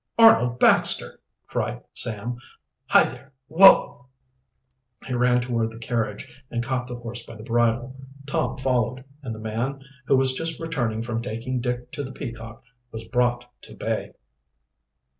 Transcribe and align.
"Arnold 0.17 0.57
Baxter!" 0.59 1.19
cried 1.45 1.83
Sam. 1.93 2.37
"Hi, 2.87 3.05
there, 3.07 3.31
whoa!" 3.47 4.07
He 5.05 5.13
ran 5.13 5.41
toward 5.41 5.69
the 5.69 5.77
carriage 5.77 6.27
and 6.49 6.63
caught 6.65 6.87
the 6.87 6.95
horse 6.95 7.23
by 7.23 7.35
the 7.35 7.43
bridle. 7.43 7.95
Tom 8.25 8.57
followed, 8.57 9.05
and 9.21 9.35
the 9.35 9.39
man, 9.39 9.83
who 10.07 10.15
was 10.17 10.33
just 10.33 10.59
returning 10.59 11.03
from 11.03 11.21
taking 11.21 11.61
Dick 11.61 11.91
to 11.91 12.03
the 12.03 12.11
Peacock, 12.11 12.63
was 12.91 13.03
brought 13.03 13.45
to 13.61 13.75
bay. 13.75 14.13